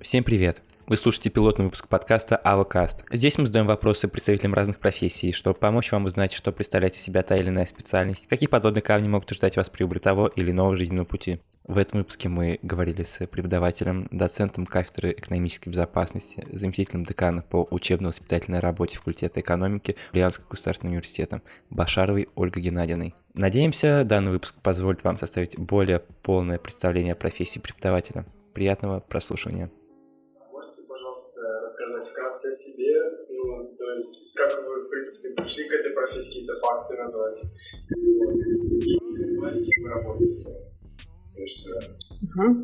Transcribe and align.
Всем 0.00 0.24
привет! 0.24 0.62
Вы 0.86 0.96
слушаете 0.96 1.30
пилотный 1.30 1.66
выпуск 1.66 1.86
подкаста 1.86 2.36
«Авокаст». 2.36 3.04
Здесь 3.10 3.38
мы 3.38 3.46
задаем 3.46 3.66
вопросы 3.68 4.08
представителям 4.08 4.52
разных 4.52 4.80
профессий, 4.80 5.30
чтобы 5.30 5.56
помочь 5.56 5.92
вам 5.92 6.06
узнать, 6.06 6.32
что 6.32 6.50
представляет 6.50 6.96
из 6.96 7.02
себя 7.02 7.22
та 7.22 7.36
или 7.36 7.48
иная 7.50 7.66
специальность, 7.66 8.26
какие 8.26 8.48
подводные 8.48 8.82
камни 8.82 9.06
могут 9.06 9.30
ждать 9.30 9.56
вас 9.56 9.70
при 9.70 9.84
выборе 9.84 10.00
того 10.00 10.26
или 10.26 10.50
иного 10.50 10.76
жизненного 10.76 11.06
пути. 11.06 11.40
В 11.64 11.78
этом 11.78 12.00
выпуске 12.00 12.28
мы 12.28 12.58
говорили 12.62 13.04
с 13.04 13.24
преподавателем, 13.28 14.08
доцентом 14.10 14.66
кафедры 14.66 15.12
экономической 15.12 15.68
безопасности, 15.68 16.44
заместителем 16.50 17.04
декана 17.04 17.42
по 17.42 17.66
учебно-воспитательной 17.70 18.58
работе 18.58 18.98
факультета 18.98 19.40
экономики 19.40 19.94
Ульяновского 20.12 20.48
государственного 20.50 20.94
университета 20.94 21.42
Башаровой 21.70 22.28
Ольгой 22.34 22.64
Геннадьевной. 22.64 23.14
Надеемся, 23.34 24.02
данный 24.04 24.32
выпуск 24.32 24.56
позволит 24.60 25.04
вам 25.04 25.16
составить 25.16 25.56
более 25.56 26.00
полное 26.00 26.58
представление 26.58 27.12
о 27.12 27.16
профессии 27.16 27.60
преподавателя. 27.60 28.26
Приятного 28.52 28.98
прослушивания 28.98 29.70
вкратце 32.32 32.48
о 32.48 32.52
себе, 32.52 32.94
ну, 33.30 33.74
то 33.76 33.94
есть 33.94 34.34
как 34.34 34.50
вы, 34.66 34.84
в 34.84 34.90
принципе, 34.90 35.34
пришли 35.34 35.68
к 35.68 35.72
этой 35.72 35.92
профессии, 35.92 36.40
какие-то 36.40 36.54
факты 36.54 36.96
назвать, 36.96 37.42
и 37.90 38.98
назвать, 39.20 39.54
кем 39.54 39.82
вы 39.84 39.90
работаете. 39.90 40.50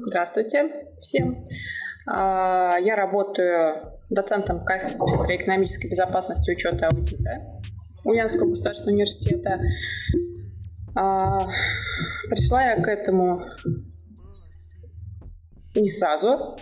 Здравствуйте 0.06 0.88
всем. 1.00 1.44
А, 2.06 2.76
я 2.80 2.96
работаю 2.96 3.92
доцентом 4.10 4.64
кафедры 4.64 5.36
экономической 5.36 5.90
безопасности, 5.90 6.50
учета 6.50 6.88
аудита 6.88 7.60
Ульяновского 8.04 8.48
государственного 8.48 8.94
университета. 8.94 9.60
А, 10.94 11.46
пришла 12.30 12.64
я 12.64 12.82
к 12.82 12.88
этому 12.88 13.42
не 15.74 15.88
сразу. 15.88 16.56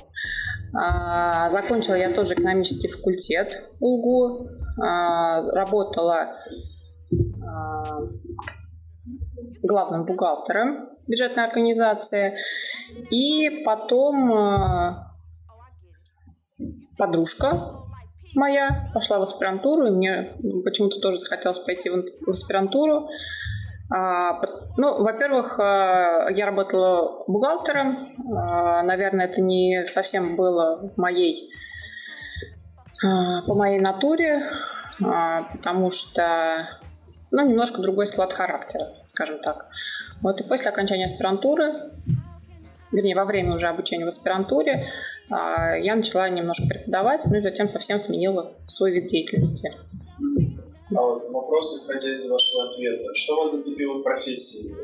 А, 0.75 1.51
закончила 1.51 1.95
я 1.95 2.13
тоже 2.13 2.35
экономический 2.35 2.89
факультет 2.89 3.71
УЛГУ. 3.81 4.49
А, 4.83 5.43
работала 5.53 6.37
а, 7.45 7.99
главным 9.63 10.05
бухгалтером 10.05 10.91
бюджетной 11.07 11.45
организации. 11.45 12.35
И 13.11 13.63
потом 13.65 15.05
подружка 16.99 17.83
моя 18.35 18.91
пошла 18.95 19.19
в 19.19 19.23
аспирантуру, 19.23 19.87
и 19.87 19.91
мне 19.91 20.37
почему-то 20.65 21.01
тоже 21.01 21.19
захотелось 21.19 21.59
пойти 21.59 21.91
в 21.91 22.31
аспирантуру. 22.31 23.09
А, 23.89 24.41
ну, 24.77 25.03
во-первых, 25.03 25.59
а, 25.61 26.29
я 26.31 26.47
работала 26.47 27.25
бухгалтером. 27.27 28.09
А, 28.35 28.83
наверное, 28.83 29.27
это 29.27 29.41
не 29.41 29.87
совсем 29.87 30.37
было 30.37 30.93
моей, 30.97 31.51
по 33.01 33.55
моей 33.55 33.79
натуре, 33.79 34.43
потому 34.99 35.91
что 35.91 36.59
ну, 37.31 37.47
немножко 37.47 37.83
другой 37.83 38.07
склад 38.07 38.33
характера, 38.33 38.87
скажем 39.05 39.39
так. 39.41 39.67
Вот 40.23 40.41
и 40.41 40.45
после 40.45 40.71
окончания 40.71 41.05
аспирантуры, 41.05 41.93
вернее, 42.91 43.15
во 43.15 43.27
время 43.27 43.55
уже 43.55 43.69
обучения 43.69 44.07
в 44.07 44.09
аспирантуре, 44.09 44.89
я 45.29 45.95
начала 45.95 46.27
немножко 46.31 46.67
преподавать, 46.67 47.27
ну 47.27 47.37
и 47.37 47.43
затем 47.43 47.69
совсем 47.69 48.01
сменила 48.01 48.55
свой 48.67 48.93
вид 48.93 49.09
деятельности. 49.09 49.73
А 50.95 51.01
вот 51.01 51.23
вопрос, 51.33 51.75
исходя 51.75 52.15
из 52.15 52.29
вашего 52.29 52.69
ответа. 52.69 53.15
Что 53.15 53.37
вас 53.37 53.51
зацепило 53.51 53.99
в 53.99 54.03
профессии? 54.03 54.75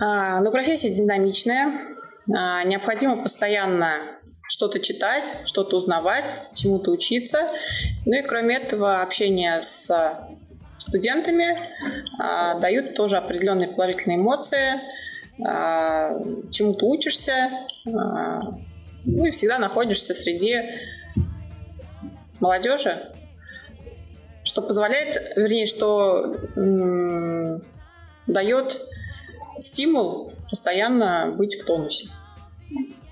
А, 0.00 0.40
ну, 0.40 0.50
профессия 0.52 0.94
динамичная. 0.94 1.80
А, 2.32 2.62
необходимо 2.64 3.22
постоянно 3.22 4.18
что-то 4.48 4.78
читать, 4.78 5.42
что-то 5.46 5.78
узнавать, 5.78 6.38
чему-то 6.54 6.92
учиться. 6.92 7.50
Ну 8.04 8.16
и 8.16 8.22
кроме 8.22 8.56
этого, 8.56 9.02
общение 9.02 9.60
с 9.62 9.90
студентами 10.78 11.58
а, 12.20 12.58
дают 12.60 12.94
тоже 12.94 13.16
определенные 13.16 13.68
положительные 13.68 14.18
эмоции, 14.18 14.80
а, 15.44 16.18
чему-то 16.50 16.86
учишься, 16.86 17.66
а, 17.86 18.40
ну 19.04 19.26
и 19.26 19.30
всегда 19.30 19.58
находишься 19.58 20.14
среди 20.14 20.56
молодежи, 22.38 23.12
что 24.56 24.62
позволяет, 24.62 25.36
вернее, 25.36 25.66
что 25.66 26.34
м- 26.56 27.62
дает 28.26 28.80
стимул 29.58 30.32
постоянно 30.48 31.34
быть 31.36 31.60
в 31.60 31.66
тонусе. 31.66 32.08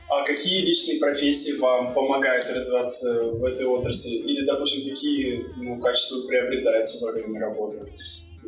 А 0.08 0.24
какие 0.24 0.64
личные 0.64 0.98
профессии 0.98 1.58
вам 1.58 1.92
помогают 1.92 2.48
развиваться 2.48 3.24
в 3.24 3.44
этой 3.44 3.66
отрасли? 3.66 4.12
Или, 4.12 4.46
допустим, 4.46 4.88
какие 4.88 5.44
ну, 5.58 5.78
качества 5.80 6.16
вы 6.16 6.28
приобретаете 6.28 7.04
во 7.04 7.12
время 7.12 7.40
работы? 7.40 7.92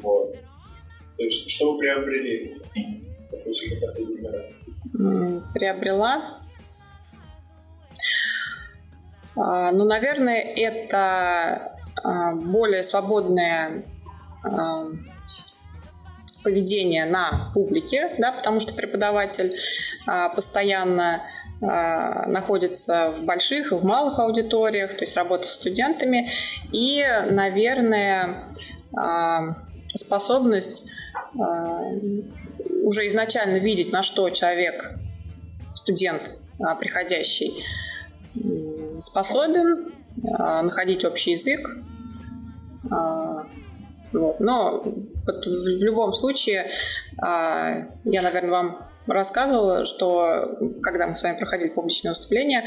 Вот. 0.01 0.35
То 1.17 1.23
есть, 1.23 1.51
что 1.51 1.75
вы 1.75 1.79
приобрели, 1.81 2.57
допустим, 3.31 3.75
за 3.75 3.81
последние 3.83 4.23
годы? 4.23 5.43
Приобрела? 5.53 6.39
А, 9.37 9.71
ну, 9.73 9.85
наверное, 9.85 10.41
это 10.41 11.76
более 12.35 12.83
свободное 12.83 13.85
а, 14.45 14.87
поведение 16.45 17.05
на 17.07 17.51
публике, 17.55 18.15
да, 18.19 18.31
потому 18.33 18.61
что 18.61 18.75
преподаватель 18.75 19.57
а, 20.07 20.29
постоянно 20.29 21.23
находится 21.59 23.13
в 23.13 23.25
больших 23.25 23.73
и 23.73 23.77
в 23.77 23.83
малых 23.83 24.19
аудиториях, 24.19 24.91
то 24.91 25.05
есть 25.05 25.17
работа 25.17 25.47
с 25.47 25.55
студентами, 25.55 26.31
и, 26.71 27.03
наверное, 27.31 28.53
способность 29.95 30.93
уже 31.33 33.07
изначально 33.07 33.57
видеть, 33.57 33.91
на 33.91 34.03
что 34.03 34.29
человек, 34.29 34.99
студент 35.75 36.31
приходящий, 36.79 37.65
способен, 39.01 39.95
находить 40.23 41.07
общий 41.07 41.31
язык, 41.31 41.67
а, 41.71 41.96
вот. 44.17 44.41
Но 44.41 44.83
вот 45.27 45.47
в 45.47 45.83
любом 45.83 46.13
случае, 46.13 46.71
а, 47.21 47.89
я, 48.05 48.23
наверное, 48.23 48.51
вам 48.51 48.89
рассказывала, 49.07 49.85
что 49.85 50.59
когда 50.83 51.07
мы 51.07 51.15
с 51.15 51.23
вами 51.23 51.39
проходили 51.39 51.71
публичное 51.71 52.13
выступление, 52.13 52.65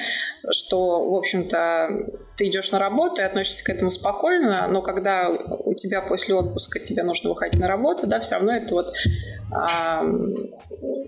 что, 0.51 1.09
в 1.09 1.15
общем-то, 1.15 1.89
ты 2.37 2.47
идешь 2.47 2.71
на 2.71 2.79
работу 2.79 3.21
и 3.21 3.25
относишься 3.25 3.63
к 3.63 3.69
этому 3.69 3.91
спокойно, 3.91 4.67
но 4.69 4.81
когда 4.81 5.29
у 5.29 5.73
тебя 5.73 6.01
после 6.01 6.35
отпуска 6.35 6.79
тебе 6.79 7.03
нужно 7.03 7.29
выходить 7.29 7.59
на 7.59 7.67
работу, 7.67 8.07
да, 8.07 8.19
все 8.19 8.35
равно 8.35 8.55
это 8.55 8.73
вот 8.73 8.93
а, 9.51 10.03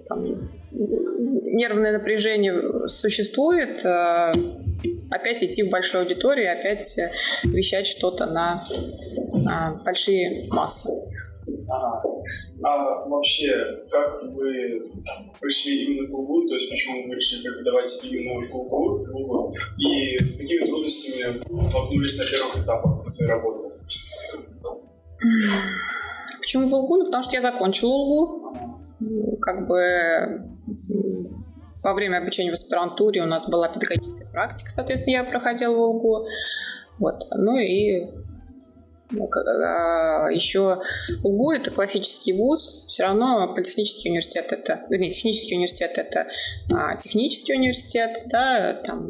там, 0.07 0.51
нервное 0.71 1.93
напряжение 1.93 2.87
существует, 2.87 3.85
а, 3.85 4.33
опять 5.09 5.43
идти 5.43 5.63
в 5.63 5.69
большую 5.69 6.03
аудиторию, 6.03 6.51
опять 6.51 6.97
вещать 7.43 7.85
что-то 7.85 8.25
на, 8.25 8.63
на 9.17 9.20
большие 9.83 10.47
массы. 10.49 10.89
Ага. 11.67 12.03
А 12.63 13.05
вообще, 13.07 13.83
как 13.89 14.23
вы 14.23 14.91
пришли 15.39 15.85
именно 15.85 16.07
к 16.07 16.13
УГУ, 16.13 16.47
то 16.47 16.55
есть 16.55 16.69
почему 16.69 17.07
вы 17.07 17.15
решили 17.15 17.49
преподавать 17.49 17.99
именно 18.03 18.47
в 18.47 18.55
УГУ 18.55 19.55
и 19.79 20.23
с 20.25 20.37
какими 20.39 20.65
трудностями 20.65 21.61
столкнулись 21.61 22.17
на 22.17 22.25
первых 22.25 22.63
этапах 22.63 23.09
своей 23.09 23.31
работы? 23.31 23.65
Почему 26.39 26.67
в 26.67 26.73
УГУ? 26.73 26.97
Ну, 26.97 27.05
потому 27.05 27.23
что 27.23 27.35
я 27.35 27.41
закончила 27.41 27.93
УГУ. 27.93 28.55
Как 29.41 29.67
бы 29.67 30.51
во 31.83 31.93
время 31.93 32.17
обучения 32.17 32.51
в 32.51 32.53
аспирантуре 32.53 33.23
у 33.23 33.25
нас 33.25 33.47
была 33.47 33.67
педагогическая 33.69 34.27
практика, 34.27 34.69
соответственно, 34.69 35.13
я 35.13 35.23
проходила 35.23 35.73
в 35.73 35.79
УЛГУ. 35.79 36.27
Вот. 36.99 37.23
Ну 37.35 37.57
и 37.57 38.01
ну, 38.03 38.11
а, 38.11 38.20
еще 39.13 40.81
УГУ 41.23 41.51
это 41.51 41.71
классический 41.71 42.33
вуз, 42.33 42.85
все 42.87 43.03
равно 43.03 43.53
политехнический 43.53 44.09
университет 44.09 44.47
это, 44.51 44.85
вернее, 44.89 45.11
технический 45.11 45.55
университет 45.55 45.97
это 45.97 46.27
а, 46.73 46.95
технический 46.97 47.53
университет, 47.53 48.23
да, 48.27 48.73
там 48.85 49.09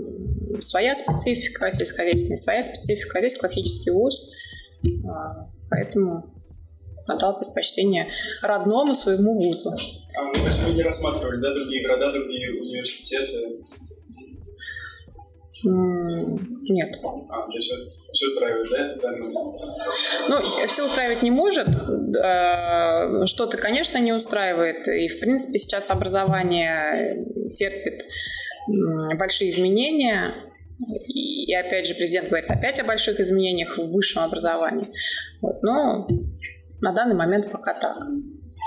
своя 0.61 0.95
специфика 0.95 1.71
сельскохозяйственная, 1.71 2.37
своя 2.37 2.63
специфика, 2.63 3.17
а 3.17 3.21
здесь 3.21 3.37
классический 3.37 3.91
вуз, 3.91 4.31
а, 5.07 5.49
поэтому 5.69 6.33
отдал 7.07 7.39
предпочтение 7.39 8.09
родному 8.41 8.95
своему 8.95 9.37
вузу. 9.37 9.71
А 10.15 10.23
мы, 10.23 10.73
не 10.73 10.83
рассматривали, 10.83 11.41
да, 11.41 11.53
другие 11.53 11.81
города, 11.81 12.11
другие 12.11 12.51
университеты? 12.51 13.61
Нет. 15.63 16.99
А, 17.03 17.45
есть 17.51 17.69
все 18.13 18.25
устраивает, 18.25 18.99
да? 19.01 19.11
Ну, 20.29 20.41
все 20.67 20.85
устраивать 20.85 21.21
не 21.21 21.31
может. 21.31 21.67
Что-то, 23.27 23.57
конечно, 23.57 23.97
не 23.97 24.13
устраивает. 24.13 24.87
И, 24.87 25.07
в 25.07 25.19
принципе, 25.19 25.57
сейчас 25.57 25.89
образование 25.89 27.25
терпит 27.53 28.05
большие 29.17 29.49
изменения. 29.49 30.33
И, 31.07 31.53
опять 31.53 31.85
же, 31.85 31.93
президент 31.93 32.29
говорит 32.29 32.49
опять 32.49 32.79
о 32.79 32.83
больших 32.83 33.19
изменениях 33.19 33.77
в 33.77 33.91
высшем 33.91 34.23
образовании. 34.23 34.87
Вот. 35.41 35.61
Но 35.61 36.07
на 36.81 36.93
данный 36.93 37.15
момент 37.15 37.51
пока 37.51 37.73
так. 37.73 37.97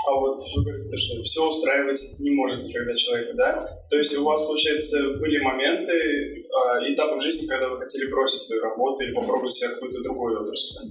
А 0.07 0.19
вот 0.19 0.39
вы 0.55 0.63
говорите, 0.63 0.95
что 0.97 1.23
все 1.23 1.47
устраивать 1.47 1.99
не 2.19 2.31
может 2.31 2.63
никогда 2.63 2.93
человека, 2.95 3.33
да? 3.33 3.67
То 3.89 3.97
есть 3.97 4.15
у 4.17 4.23
вас, 4.23 4.45
получается, 4.45 5.17
были 5.17 5.39
моменты, 5.39 5.93
э, 5.93 6.93
этапы 6.93 7.17
в 7.17 7.21
жизни, 7.21 7.47
когда 7.47 7.69
вы 7.69 7.79
хотели 7.79 8.09
бросить 8.11 8.41
свою 8.41 8.61
работу 8.61 9.03
или 9.03 9.13
попробовать 9.13 9.53
себя 9.53 9.69
в 9.69 9.73
какую-то 9.75 10.03
другую 10.03 10.41
отрасль? 10.41 10.87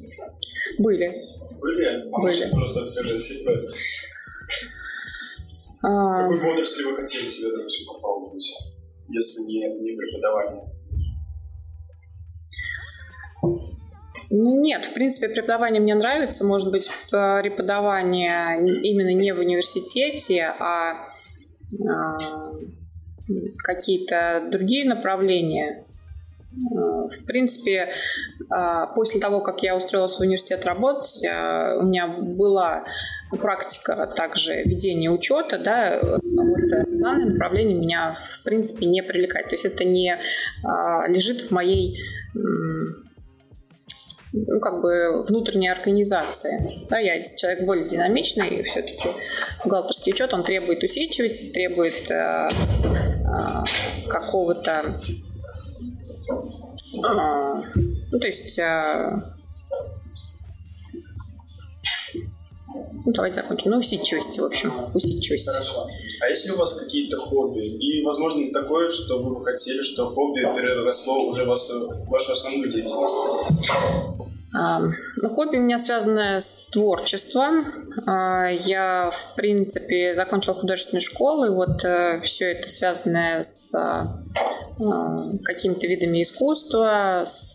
Были. 0.78 1.10
Были? 1.60 2.10
А 2.12 2.20
были. 2.20 2.50
Просто 2.50 2.80
рассказать 2.80 3.22
а... 5.86 6.28
Какую 6.28 6.52
отрасль 6.52 6.82
вы 6.84 6.96
хотели 6.96 7.28
себе, 7.28 7.50
допустим, 7.54 7.86
попробовать, 7.86 8.50
если 9.08 9.40
не, 9.42 9.68
не 9.82 9.96
преподавание? 9.96 10.64
Нет, 14.30 14.84
в 14.86 14.94
принципе, 14.94 15.28
преподавание 15.28 15.80
мне 15.80 15.94
нравится. 15.94 16.44
Может 16.44 16.70
быть, 16.70 16.90
преподавание 17.10 18.58
именно 18.82 19.12
не 19.12 19.32
в 19.32 19.38
университете, 19.38 20.52
а, 20.58 21.08
а 21.88 22.18
какие-то 23.58 24.48
другие 24.50 24.88
направления. 24.88 25.84
А, 26.72 27.08
в 27.08 27.24
принципе, 27.26 27.88
после 28.94 29.20
того, 29.20 29.40
как 29.40 29.62
я 29.62 29.76
устроилась 29.76 30.16
в 30.16 30.20
университет 30.20 30.64
работать, 30.64 31.20
у 31.22 31.84
меня 31.84 32.06
была 32.08 32.84
практика 33.40 34.06
также 34.14 34.62
ведения 34.62 35.10
учета, 35.10 35.58
да, 35.58 35.98
вот 36.00 36.20
данное 37.00 37.26
направление 37.26 37.78
меня, 37.78 38.16
в 38.38 38.44
принципе, 38.44 38.86
не 38.86 39.02
привлекает. 39.02 39.48
То 39.48 39.54
есть 39.54 39.64
это 39.64 39.84
не 39.84 40.16
лежит 41.08 41.42
в 41.42 41.50
моей 41.50 42.00
ну, 44.34 44.58
как 44.58 44.80
бы 44.80 45.22
внутренней 45.28 45.68
организации. 45.68 46.58
Да, 46.90 46.98
я 46.98 47.22
человек 47.22 47.64
более 47.64 47.88
динамичный, 47.88 48.48
и 48.48 48.62
все-таки 48.64 49.08
бухгалтерский 49.62 50.12
учет, 50.12 50.34
он 50.34 50.42
требует 50.42 50.82
усидчивости, 50.82 51.52
требует 51.52 52.10
э, 52.10 52.48
э, 52.48 54.08
какого-то 54.08 54.82
э, 56.96 57.62
ну, 58.10 58.18
то 58.18 58.26
есть 58.26 58.58
э, 58.58 59.22
Ну, 63.06 63.12
давайте 63.12 63.42
закончим. 63.42 63.70
Ну, 63.70 63.78
усидчивости, 63.78 64.40
в 64.40 64.44
общем, 64.44 64.72
усидчивости. 64.94 65.50
Хорошо. 65.50 65.86
А 66.20 66.28
если 66.28 66.50
у 66.50 66.56
вас 66.56 66.72
какие-то 66.72 67.18
хобби? 67.18 67.60
И, 67.60 68.02
возможно, 68.02 68.50
такое, 68.50 68.88
что 68.88 69.18
вы 69.18 69.34
бы 69.34 69.44
хотели, 69.44 69.82
что 69.82 70.10
хобби 70.10 70.40
переросло 70.40 71.28
уже 71.28 71.44
в 71.44 71.48
вашу 72.08 72.32
основную 72.32 72.70
деятельность? 72.70 73.14
Ну, 74.54 75.28
хобби 75.30 75.56
у 75.56 75.60
меня 75.60 75.78
связано 75.78 76.40
с 76.40 76.68
творчеством. 76.70 77.66
А, 78.06 78.46
я, 78.48 79.10
в 79.10 79.34
принципе, 79.34 80.14
закончила 80.14 80.54
художественную 80.54 81.02
школу, 81.02 81.44
и 81.44 81.50
вот 81.50 81.84
э, 81.84 82.20
все 82.22 82.52
это 82.52 82.68
связанное 82.68 83.42
с 83.42 83.74
а, 83.74 84.20
какими-то 85.44 85.86
видами 85.86 86.22
искусства, 86.22 87.24
с, 87.26 87.54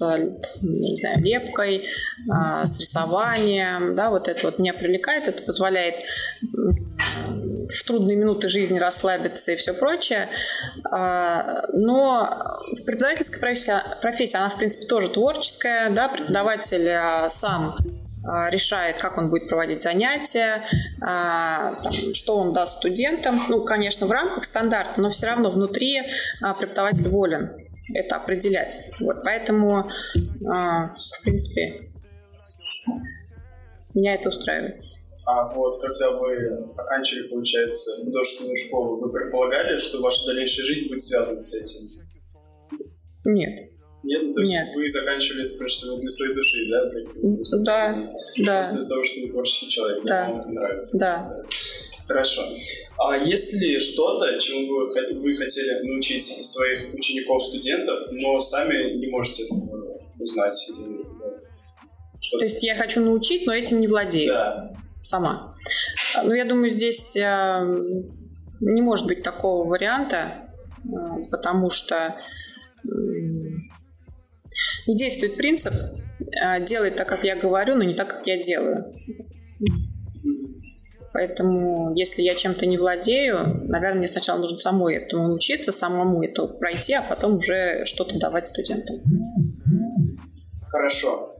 не 0.61 0.95
знаю, 0.97 1.21
лепкой, 1.21 1.87
а, 2.29 2.65
с 2.65 2.79
рисованием, 2.79 3.95
да, 3.95 4.09
вот 4.09 4.27
это 4.27 4.45
вот 4.45 4.59
меня 4.59 4.73
привлекает, 4.73 5.27
это 5.27 5.43
позволяет 5.43 5.95
в 6.41 7.85
трудные 7.85 8.17
минуты 8.17 8.49
жизни 8.49 8.79
расслабиться 8.79 9.51
и 9.51 9.55
все 9.55 9.73
прочее. 9.73 10.29
А, 10.89 11.63
но 11.73 12.58
преподавательская 12.85 13.39
профессия, 13.39 13.83
профессия, 14.01 14.37
она, 14.37 14.49
в 14.49 14.57
принципе, 14.57 14.85
тоже 14.85 15.09
творческая, 15.09 15.89
да, 15.89 16.07
преподаватель 16.07 16.89
а, 16.89 17.29
сам 17.29 17.77
а, 18.25 18.49
решает, 18.49 18.97
как 18.97 19.17
он 19.17 19.29
будет 19.29 19.47
проводить 19.47 19.81
занятия, 19.81 20.63
там, 20.99 22.13
что 22.13 22.37
он 22.37 22.53
даст 22.53 22.79
студентам. 22.79 23.41
Ну, 23.49 23.63
конечно, 23.63 24.07
в 24.07 24.11
рамках 24.11 24.43
стандарта, 24.43 24.99
но 24.99 25.09
все 25.09 25.27
равно 25.27 25.51
внутри 25.51 26.01
преподаватель 26.59 27.07
волен 27.07 27.51
это 27.93 28.17
определять. 28.17 28.77
Вот, 28.99 29.23
поэтому, 29.23 29.89
в 30.39 31.23
принципе, 31.23 31.89
меня 33.95 34.15
это 34.15 34.29
устраивает. 34.29 34.83
А 35.25 35.47
вот 35.49 35.79
когда 35.79 36.09
вы 36.11 36.65
оканчивали, 36.75 37.27
получается, 37.27 38.03
художественную 38.03 38.57
школу, 38.57 38.99
вы 38.99 39.11
предполагали, 39.11 39.77
что 39.77 40.01
ваша 40.01 40.25
дальнейшая 40.25 40.65
жизнь 40.65 40.89
будет 40.89 41.03
связана 41.03 41.39
с 41.39 41.53
этим? 41.53 42.08
Нет. 43.25 43.69
Нет? 44.03 44.21
Ну, 44.23 44.33
то 44.33 44.41
есть 44.41 44.53
Нет. 44.53 44.67
вы 44.75 44.87
заканчивали 44.87 45.45
это 45.45 45.57
просто 45.57 45.97
для 45.97 46.09
своей 46.09 46.33
души, 46.33 46.69
да? 46.69 46.83
Да, 47.59 48.13
да. 48.37 48.55
Просто 48.55 48.77
из-за 48.77 48.89
того, 48.89 49.03
что 49.03 49.21
вы 49.21 49.29
творческий 49.29 49.69
человек, 49.69 50.03
да. 50.03 50.29
вам 50.29 50.41
это 50.41 50.49
нравится. 50.49 50.97
Да. 50.97 51.43
Хорошо. 52.07 52.41
А 52.97 53.17
есть 53.17 53.53
ли 53.53 53.77
что-то, 53.79 54.39
чему 54.39 54.67
вы, 54.67 55.19
вы 55.19 55.35
хотели 55.35 55.85
научить 55.85 56.23
своих 56.23 56.93
учеников, 56.93 57.43
студентов, 57.43 57.99
но 58.11 58.39
сами 58.39 58.97
не 58.97 59.07
можете 59.07 59.43
этого 59.43 59.99
узнать? 60.17 60.55
То 62.31 62.45
есть 62.45 62.63
я 62.63 62.75
хочу 62.75 63.01
научить, 63.01 63.45
но 63.45 63.53
этим 63.53 63.79
не 63.81 63.87
владею? 63.87 64.33
Да 64.33 64.73
сама. 65.01 65.55
Ну, 66.23 66.33
я 66.33 66.45
думаю, 66.45 66.71
здесь 66.71 67.15
э, 67.15 67.21
не 68.59 68.81
может 68.81 69.07
быть 69.07 69.23
такого 69.23 69.67
варианта, 69.67 70.49
э, 70.83 70.87
потому 71.31 71.69
что 71.69 72.15
не 74.87 74.95
действует 74.95 75.35
принцип 75.35 75.73
э, 75.73 76.65
делать 76.65 76.95
так, 76.95 77.07
как 77.07 77.23
я 77.23 77.35
говорю, 77.35 77.75
но 77.75 77.83
не 77.83 77.93
так, 77.93 78.09
как 78.09 78.27
я 78.27 78.41
делаю. 78.41 78.93
Поэтому, 81.11 81.93
если 81.95 82.21
я 82.21 82.35
чем-то 82.35 82.65
не 82.65 82.77
владею, 82.77 83.65
наверное, 83.67 83.99
мне 83.99 84.07
сначала 84.07 84.39
нужно 84.39 84.57
самой 84.57 84.95
этому 84.95 85.27
научиться, 85.27 85.71
самому 85.71 86.23
это 86.23 86.45
пройти, 86.47 86.93
а 86.93 87.01
потом 87.01 87.37
уже 87.37 87.83
что-то 87.85 88.19
давать 88.19 88.47
студентам. 88.47 88.97
Хорошо. 90.69 91.33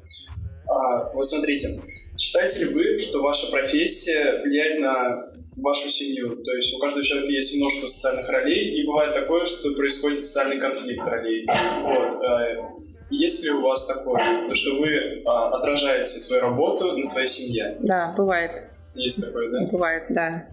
А, 0.67 1.11
вот 1.13 1.27
смотрите, 1.27 1.79
Считаете 2.19 2.59
ли 2.59 2.65
вы, 2.65 2.99
что 2.99 3.21
ваша 3.21 3.49
профессия 3.49 4.41
влияет 4.41 4.81
на 4.81 5.31
вашу 5.61 5.89
семью? 5.89 6.35
То 6.43 6.53
есть 6.53 6.73
у 6.73 6.79
каждого 6.79 7.03
человека 7.03 7.31
есть 7.31 7.55
множество 7.55 7.87
социальных 7.87 8.27
ролей, 8.29 8.79
и 8.79 8.85
бывает 8.85 9.13
такое, 9.13 9.45
что 9.45 9.73
происходит 9.73 10.19
социальный 10.19 10.57
конфликт 10.57 11.05
ролей. 11.07 11.45
Вот. 11.83 12.13
Э, 12.23 12.79
есть 13.09 13.43
ли 13.43 13.49
у 13.51 13.61
вас 13.61 13.85
такое, 13.85 14.47
то 14.47 14.55
что 14.55 14.75
вы 14.79 15.23
а, 15.25 15.57
отражаете 15.57 16.19
свою 16.19 16.43
работу 16.43 16.95
на 16.95 17.03
своей 17.03 17.27
семье? 17.27 17.77
Да, 17.79 18.13
бывает. 18.15 18.69
Есть 18.93 19.25
такое, 19.25 19.49
да? 19.49 19.67
Бывает, 19.71 20.03
да. 20.09 20.47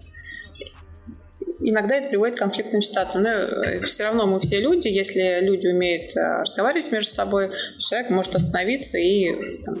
Иногда 1.59 1.95
это 1.95 2.09
приводит 2.09 2.35
к 2.35 2.39
конфликтным 2.39 2.81
ситуациям, 2.81 3.23
но 3.23 3.29
э, 3.29 3.81
все 3.81 4.05
равно 4.05 4.25
мы 4.27 4.39
все 4.39 4.59
люди, 4.59 4.87
если 4.87 5.39
люди 5.41 5.67
умеют 5.67 6.15
э, 6.15 6.41
разговаривать 6.41 6.91
между 6.91 7.11
собой, 7.13 7.51
человек 7.79 8.09
может 8.09 8.35
остановиться 8.35 8.97
и 8.97 9.63
там, 9.63 9.77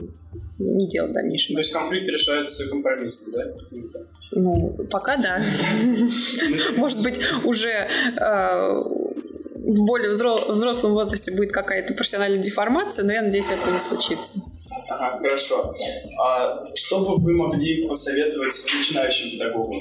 не 0.59 0.87
делать 0.87 1.13
дальнейшего. 1.13 1.55
То 1.55 1.61
есть 1.61 1.71
конфликт 1.71 2.09
решается 2.09 2.67
компромиссом, 2.69 3.33
да? 3.33 3.45
Ну, 4.31 4.75
пока 4.89 5.17
да. 5.17 5.43
Может 6.77 7.01
быть, 7.01 7.19
уже 7.43 7.69
э, 7.69 7.87
в 9.67 9.85
более 9.85 10.11
взрослом 10.13 10.93
возрасте 10.93 11.31
будет 11.31 11.51
какая-то 11.51 11.93
профессиональная 11.93 12.41
деформация, 12.41 13.05
но 13.05 13.11
я 13.11 13.21
надеюсь, 13.21 13.49
этого 13.49 13.71
не 13.71 13.79
случится. 13.79 14.33
Ага, 14.89 15.17
хорошо. 15.19 15.73
А 16.19 16.65
что 16.75 16.99
бы 16.99 17.23
вы 17.23 17.33
могли 17.33 17.87
посоветовать 17.87 18.53
начинающим 18.73 19.31
педагогам? 19.31 19.79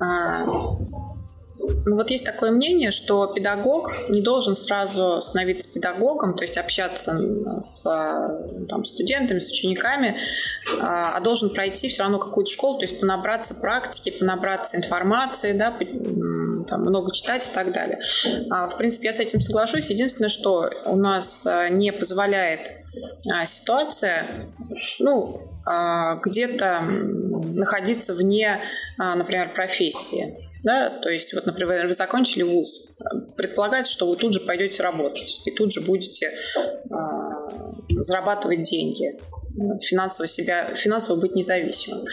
А, 0.00 0.44
вот 1.86 2.10
есть 2.10 2.24
такое 2.24 2.50
мнение, 2.50 2.90
что 2.90 3.26
педагог 3.26 3.92
не 4.08 4.20
должен 4.20 4.56
сразу 4.56 5.20
становиться 5.22 5.68
педагогом, 5.72 6.34
то 6.34 6.42
есть 6.42 6.56
общаться 6.56 7.18
с 7.60 7.82
там, 8.68 8.84
студентами, 8.84 9.38
с 9.38 9.50
учениками, 9.50 10.16
а, 10.80 11.16
а 11.16 11.20
должен 11.20 11.50
пройти 11.50 11.88
все 11.88 12.02
равно 12.02 12.18
какую-то 12.18 12.50
школу, 12.50 12.78
то 12.78 12.84
есть 12.84 13.00
понабраться 13.00 13.54
практики, 13.54 14.10
понабраться 14.10 14.76
информации, 14.76 15.52
да, 15.52 15.70
там, 16.68 16.80
много 16.80 17.12
читать 17.12 17.46
и 17.50 17.54
так 17.54 17.72
далее. 17.72 18.00
А, 18.50 18.68
в 18.68 18.76
принципе, 18.76 19.08
я 19.08 19.14
с 19.14 19.18
этим 19.18 19.40
соглашусь. 19.40 19.90
Единственное, 19.90 20.30
что 20.30 20.70
у 20.86 20.96
нас 20.96 21.44
а, 21.46 21.68
не 21.68 21.92
позволяет 21.92 22.60
ситуация, 23.46 24.52
ну, 25.00 25.40
где-то 26.24 26.80
находиться 26.82 28.14
вне, 28.14 28.60
например, 28.96 29.52
профессии. 29.52 30.53
Да? 30.64 30.90
То 30.90 31.10
есть, 31.10 31.32
вот, 31.34 31.46
например, 31.46 31.86
вы 31.86 31.94
закончили 31.94 32.42
вуз, 32.42 32.70
предполагается, 33.36 33.92
что 33.92 34.08
вы 34.08 34.16
тут 34.16 34.32
же 34.32 34.40
пойдете 34.40 34.82
работать 34.82 35.42
и 35.44 35.50
тут 35.50 35.72
же 35.72 35.82
будете 35.82 36.26
э, 36.26 36.90
зарабатывать 38.00 38.62
деньги 38.62 39.20
финансово 39.80 40.26
себя, 40.26 40.74
финансово 40.74 41.20
быть 41.20 41.34
независимым. 41.34 42.04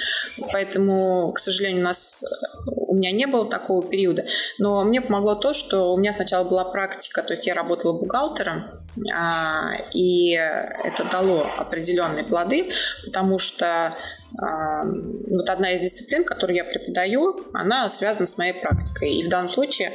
Поэтому, 0.52 1.32
к 1.34 1.40
сожалению, 1.40 1.82
у 1.82 1.86
нас 1.86 2.24
у 2.66 2.96
меня 2.96 3.12
не 3.12 3.26
было 3.26 3.50
такого 3.50 3.82
периода. 3.82 4.26
Но 4.60 4.84
мне 4.84 5.02
помогло 5.02 5.36
то, 5.36 5.54
что 5.54 5.94
у 5.94 5.98
меня 5.98 6.14
сначала 6.14 6.44
была 6.44 6.66
практика, 6.66 7.24
то 7.24 7.34
есть 7.34 7.48
я 7.48 7.54
работала 7.54 7.94
бухгалтером, 7.94 8.66
а, 9.14 9.72
и 9.94 10.32
это 10.32 11.06
дало 11.10 11.48
определенные 11.58 12.24
плоды, 12.24 12.70
потому 13.06 13.40
что 13.40 13.96
а, 14.40 14.84
вот 14.84 15.50
одна 15.50 15.72
из 15.74 15.82
дисциплин, 15.82 16.24
которую 16.24 16.58
я 16.58 16.64
преподаю, 16.64 17.40
она 17.54 17.90
связана 17.90 18.26
с 18.26 18.38
моей 18.38 18.54
практикой. 18.54 19.14
И 19.16 19.26
в 19.26 19.30
данном 19.30 19.50
случае 19.50 19.94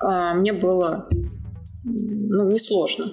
а, 0.00 0.34
мне 0.34 0.52
было 0.52 1.08
ну, 1.84 2.50
несложно. 2.50 3.12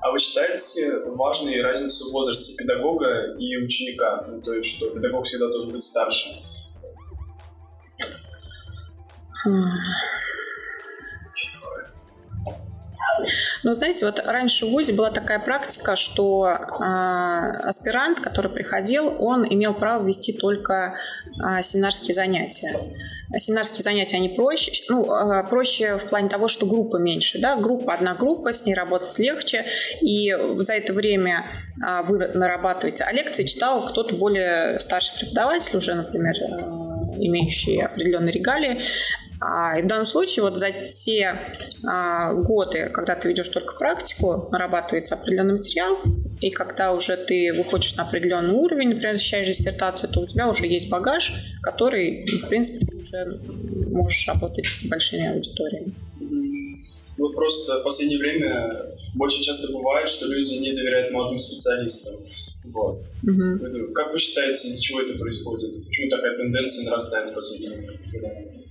А 0.00 0.10
вы 0.10 0.18
считаете 0.18 1.00
важной 1.10 1.60
разницу 1.60 2.08
в 2.08 2.12
возрасте 2.12 2.54
педагога 2.56 3.34
и 3.38 3.56
ученика? 3.58 4.24
Ну, 4.26 4.40
то 4.40 4.54
есть, 4.54 4.76
что 4.76 4.90
педагог 4.90 5.26
всегда 5.26 5.48
должен 5.48 5.72
быть 5.72 5.82
старше? 5.82 6.30
Ну, 13.64 13.74
знаете, 13.74 14.06
вот 14.06 14.18
раньше 14.24 14.66
в 14.66 14.70
ВУЗе 14.70 14.92
была 14.92 15.10
такая 15.10 15.38
практика, 15.38 15.94
что 15.94 16.48
э, 16.48 16.84
аспирант, 16.84 18.18
который 18.20 18.50
приходил, 18.50 19.14
он 19.20 19.46
имел 19.46 19.74
право 19.74 20.04
вести 20.04 20.32
только 20.32 20.96
э, 21.26 21.62
семинарские 21.62 22.14
занятия. 22.14 22.76
Семинарские 23.38 23.82
занятия, 23.82 24.16
они 24.16 24.28
проще, 24.28 24.72
ну, 24.88 25.04
э, 25.04 25.46
проще 25.48 25.96
в 25.96 26.06
плане 26.08 26.28
того, 26.28 26.48
что 26.48 26.66
группа 26.66 26.96
меньше, 26.96 27.38
да, 27.38 27.56
группа, 27.56 27.94
одна 27.94 28.14
группа, 28.14 28.52
с 28.52 28.64
ней 28.66 28.74
работать 28.74 29.18
легче, 29.18 29.64
и 30.00 30.34
за 30.56 30.74
это 30.74 30.92
время 30.92 31.46
э, 31.76 32.02
вы 32.06 32.18
нарабатываете. 32.18 33.04
А 33.04 33.12
лекции 33.12 33.44
читал 33.44 33.86
кто-то 33.86 34.14
более 34.14 34.78
старший 34.80 35.18
преподаватель, 35.18 35.76
уже, 35.76 35.94
например, 35.94 36.34
э, 36.34 36.92
имеющий 37.18 37.80
определенные 37.80 38.32
регалии, 38.32 38.80
а, 38.80 39.21
и 39.78 39.82
в 39.82 39.86
данном 39.86 40.06
случае 40.06 40.44
вот 40.44 40.56
за 40.56 40.70
те 40.70 41.54
а, 41.84 42.32
годы, 42.32 42.90
когда 42.92 43.16
ты 43.16 43.28
ведешь 43.28 43.48
только 43.48 43.74
практику, 43.74 44.48
нарабатывается 44.52 45.14
определенный 45.14 45.54
материал, 45.54 45.98
и 46.40 46.50
когда 46.50 46.92
уже 46.92 47.16
ты 47.16 47.52
выходишь 47.52 47.96
на 47.96 48.04
определенный 48.04 48.54
уровень, 48.54 48.90
например, 48.90 49.16
защищаешь 49.16 49.56
диссертацию, 49.56 50.10
то 50.10 50.20
у 50.20 50.26
тебя 50.26 50.48
уже 50.48 50.66
есть 50.66 50.88
багаж, 50.88 51.32
который, 51.62 52.26
в 52.26 52.48
принципе, 52.48 52.86
ты 52.86 52.96
уже 52.96 53.40
можешь 53.90 54.26
работать 54.28 54.66
с 54.66 54.84
большими 54.84 55.32
аудиториями. 55.32 55.92
Вот 57.18 57.34
просто 57.34 57.80
в 57.80 57.84
последнее 57.84 58.18
время 58.18 58.72
очень 59.18 59.42
часто 59.42 59.70
бывает, 59.72 60.08
что 60.08 60.26
люди 60.26 60.54
не 60.54 60.72
доверяют 60.72 61.12
молодым 61.12 61.38
специалистам. 61.38 62.14
Вот. 62.64 62.98
Угу. 63.22 63.92
Как 63.92 64.12
вы 64.12 64.18
считаете, 64.18 64.68
из-за 64.68 64.82
чего 64.82 65.00
это 65.00 65.18
происходит? 65.18 65.84
Почему 65.86 66.08
такая 66.08 66.36
тенденция 66.36 66.84
нарастает 66.84 67.28
в 67.28 67.34
последнее 67.34 67.70
время? 67.70 68.62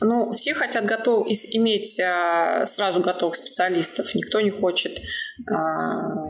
Ну, 0.00 0.32
все 0.32 0.54
хотят 0.54 0.84
готов, 0.84 1.26
иметь 1.28 1.98
а, 2.00 2.66
сразу 2.66 3.00
готовых 3.00 3.36
специалистов. 3.36 4.14
Никто 4.14 4.40
не 4.40 4.50
хочет 4.50 5.00
а, 5.50 6.26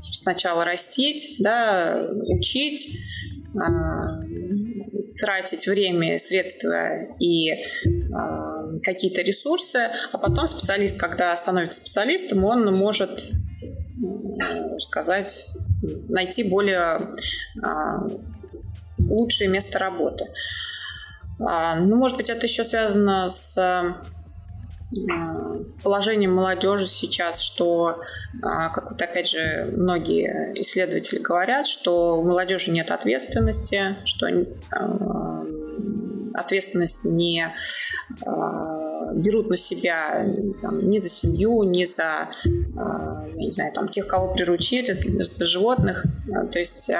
сначала 0.00 0.64
растить, 0.64 1.36
да, 1.38 2.02
учить, 2.28 2.98
а, 3.58 4.18
тратить 5.20 5.66
время, 5.66 6.18
средства 6.18 7.14
и 7.18 7.52
какие-то 8.84 9.20
ресурсы, 9.22 9.90
а 10.10 10.18
потом 10.18 10.46
специалист, 10.46 10.98
когда 10.98 11.36
становится 11.36 11.80
специалистом, 11.80 12.44
он 12.44 12.74
может 12.74 13.22
сказать, 14.78 15.46
найти 16.08 16.42
более 16.42 17.14
лучшее 18.98 19.48
место 19.48 19.78
работы. 19.78 20.26
А, 21.46 21.76
ну, 21.76 21.96
может 21.96 22.16
быть, 22.16 22.30
это 22.30 22.46
еще 22.46 22.64
связано 22.64 23.28
с 23.28 23.56
э, 23.58 23.94
положением 25.82 26.34
молодежи 26.34 26.86
сейчас, 26.86 27.40
что, 27.40 28.00
а, 28.42 28.68
как 28.68 28.90
вот 28.90 29.02
опять 29.02 29.28
же 29.28 29.70
многие 29.72 30.52
исследователи 30.60 31.18
говорят, 31.18 31.66
что 31.66 32.18
у 32.18 32.22
молодежи 32.22 32.70
нет 32.70 32.90
ответственности, 32.90 33.96
что 34.04 34.28
э, 34.28 34.44
ответственность 36.34 37.04
не 37.04 37.46
э, 37.46 38.30
берут 39.14 39.50
на 39.50 39.56
себя 39.56 40.26
там, 40.62 40.88
ни 40.88 40.98
за 40.98 41.08
семью, 41.08 41.62
ни 41.64 41.84
за, 41.84 42.30
не 43.34 43.50
знаю, 43.50 43.72
там, 43.72 43.88
тех, 43.88 44.06
кого 44.06 44.32
приручили, 44.32 45.22
за 45.22 45.46
животных. 45.46 46.04
То 46.50 46.58
есть 46.58 46.90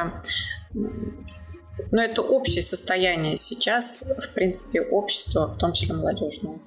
но 1.93 2.03
это 2.03 2.23
общее 2.23 2.63
состояние 2.63 3.37
сейчас, 3.37 4.03
в 4.03 4.35
принципе, 4.35 4.81
общества, 4.81 5.47
в 5.47 5.59
том 5.59 5.75
числе 5.75 5.95
молодежного. 5.95 6.59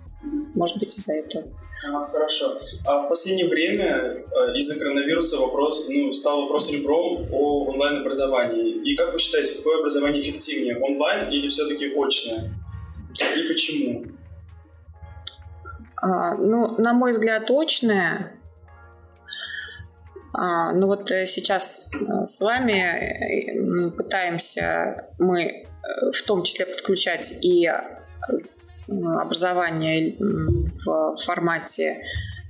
Может 0.54 0.80
быть, 0.80 0.98
из-за 0.98 1.14
этого. 1.14 1.46
А, 1.94 2.08
хорошо. 2.08 2.60
А 2.86 3.00
в 3.02 3.10
последнее 3.10 3.48
время 3.48 3.86
э, 3.86 4.58
из-за 4.58 4.80
коронавируса 4.80 5.38
вопрос, 5.38 5.88
ну, 5.90 6.14
стал 6.14 6.44
вопрос 6.44 6.72
ребром 6.72 7.28
о 7.32 7.66
онлайн-образовании. 7.66 8.82
И 8.90 8.96
как 8.96 9.14
вы 9.14 9.20
считаете, 9.20 9.58
какое 9.58 9.80
образование 9.80 10.22
эффективнее, 10.22 10.78
онлайн 10.78 11.32
или 11.32 11.48
все-таки 11.50 11.92
очное? 11.96 12.54
И 13.36 13.48
почему? 13.48 14.06
А, 15.98 16.36
ну, 16.36 16.76
на 16.80 16.94
мой 16.94 17.14
взгляд, 17.14 17.50
очное, 17.50 18.35
ну 20.74 20.88
вот 20.88 21.12
э, 21.12 21.26
сейчас 21.26 21.90
э, 21.94 22.26
с 22.26 22.40
вами 22.40 22.80
э, 22.82 23.98
пытаемся 23.98 25.10
мы 25.20 25.66
в 26.12 26.26
том 26.26 26.44
числе 26.44 26.66
подключать 26.66 27.32
и 27.44 27.72
образование 28.88 30.16
в 30.20 31.16
формате 31.24 31.98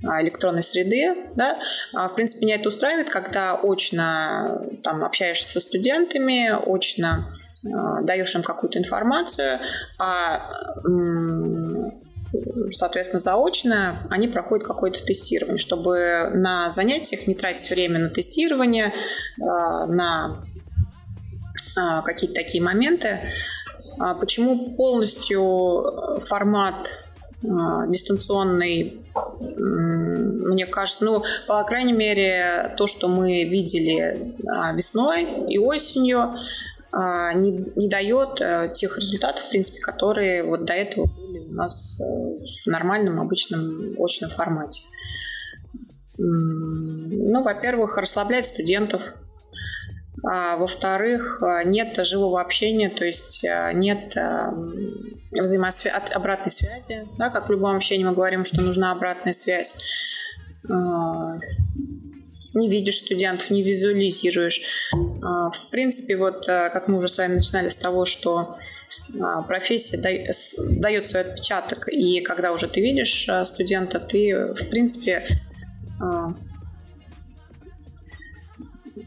а, 0.04 0.22
электронной 0.22 0.62
среды, 0.62 1.14
да, 1.34 1.58
а, 1.94 2.08
в 2.08 2.14
принципе, 2.14 2.46
меня 2.46 2.56
это 2.56 2.68
устраивает, 2.70 3.10
когда 3.10 3.54
очно 3.54 4.62
там 4.82 5.04
общаешься 5.04 5.52
со 5.52 5.60
студентами, 5.60 6.50
очно 6.66 7.30
даешь 7.62 8.34
им 8.34 8.42
какую-то 8.42 8.78
информацию, 8.78 9.58
а 9.98 10.50
соответственно, 12.72 13.20
заочно, 13.20 14.06
они 14.10 14.28
проходят 14.28 14.66
какое-то 14.66 15.04
тестирование, 15.04 15.58
чтобы 15.58 16.30
на 16.34 16.70
занятиях 16.70 17.26
не 17.26 17.34
тратить 17.34 17.70
время 17.70 17.98
на 17.98 18.10
тестирование, 18.10 18.92
а, 19.40 19.86
на 19.86 20.42
а, 21.76 22.02
какие-то 22.02 22.34
такие 22.34 22.62
моменты. 22.62 23.20
А 23.98 24.14
почему 24.14 24.74
полностью 24.76 26.20
формат 26.20 27.02
дистанционный, 27.42 29.02
мне 29.28 30.66
кажется, 30.66 31.04
ну, 31.04 31.22
по 31.46 31.62
крайней 31.64 31.92
мере, 31.92 32.74
то, 32.78 32.86
что 32.86 33.08
мы 33.08 33.44
видели 33.44 34.34
весной 34.74 35.44
и 35.46 35.58
осенью, 35.58 36.34
не, 36.92 37.72
не 37.76 37.88
дает 37.88 38.74
тех 38.74 38.96
результатов, 38.98 39.44
в 39.44 39.50
принципе, 39.50 39.80
которые 39.80 40.42
вот 40.44 40.64
до 40.64 40.72
этого 40.72 41.08
у 41.56 41.58
нас 41.58 41.98
э, 41.98 42.04
в 42.04 42.66
нормальном, 42.66 43.18
обычном, 43.20 43.94
очном 43.98 44.30
формате. 44.30 44.82
Ну, 46.18 47.42
во-первых, 47.42 47.96
расслабляет 47.96 48.46
студентов, 48.46 49.02
а 50.24 50.56
во-вторых, 50.56 51.42
э, 51.42 51.62
нет 51.64 51.96
живого 52.04 52.40
общения, 52.40 52.90
то 52.90 53.04
есть 53.04 53.44
э, 53.44 53.72
нет 53.74 54.14
взаимосвя... 55.32 56.02
обратной 56.14 56.50
связи. 56.50 57.08
Да, 57.18 57.30
как 57.30 57.48
в 57.48 57.52
любом 57.52 57.76
общении 57.76 58.04
мы 58.04 58.12
говорим, 58.12 58.44
что 58.44 58.60
нужна 58.60 58.92
обратная 58.92 59.32
связь. 59.32 59.76
Не 62.54 62.70
видишь 62.70 62.98
студентов, 63.00 63.50
не 63.50 63.62
визуализируешь. 63.62 64.62
В 64.90 65.70
принципе, 65.70 66.16
вот 66.16 66.46
как 66.46 66.88
мы 66.88 66.98
уже 66.98 67.08
с 67.08 67.18
вами 67.18 67.34
начинали 67.34 67.68
с 67.68 67.76
того, 67.76 68.06
что 68.06 68.56
профессия 69.46 69.96
дает 69.98 71.06
свой 71.06 71.22
отпечаток, 71.22 71.88
и 71.88 72.20
когда 72.20 72.52
уже 72.52 72.68
ты 72.68 72.80
видишь 72.80 73.28
а, 73.28 73.44
студента, 73.44 74.00
ты, 74.00 74.54
в 74.54 74.68
принципе, 74.68 75.26
а, 76.00 76.32